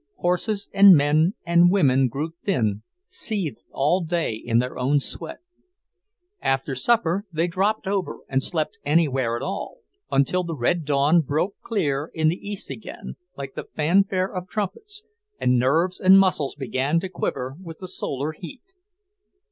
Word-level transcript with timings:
Horses 0.15 0.67
and 0.73 0.95
men 0.95 1.35
and 1.45 1.69
women 1.69 2.07
grew 2.07 2.31
thin, 2.41 2.81
seethed 3.05 3.65
all 3.71 4.03
day 4.03 4.33
in 4.33 4.57
their 4.57 4.75
own 4.75 4.99
sweat. 4.99 5.41
After 6.41 6.73
supper 6.73 7.27
they 7.31 7.45
dropped 7.45 7.85
over 7.85 8.17
and 8.27 8.41
slept 8.41 8.79
anywhere 8.83 9.35
at 9.35 9.43
all, 9.43 9.81
until 10.09 10.43
the 10.43 10.55
red 10.55 10.85
dawn 10.85 11.21
broke 11.21 11.53
clear 11.61 12.09
in 12.15 12.29
the 12.29 12.49
east 12.49 12.71
again, 12.71 13.13
like 13.37 13.53
the 13.53 13.67
fanfare 13.75 14.33
of 14.33 14.49
trumpets, 14.49 15.03
and 15.39 15.59
nerves 15.59 15.99
and 15.99 16.17
muscles 16.19 16.55
began 16.55 16.99
to 17.01 17.07
quiver 17.07 17.55
with 17.61 17.77
the 17.77 17.87
solar 17.87 18.31
heat. 18.31 18.63